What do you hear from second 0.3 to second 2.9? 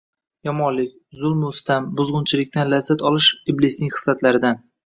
Yomonlik, zulmu sitam, buzgʻunchilikdan